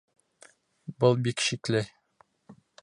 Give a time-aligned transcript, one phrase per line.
[1.03, 1.85] Был бик шикле!